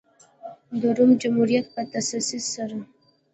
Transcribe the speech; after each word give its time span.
د 0.81 0.83
روم 0.97 1.11
جمهوریت 1.21 1.65
په 1.75 1.81
تاسیس 1.91 2.45
سره. 2.55 2.77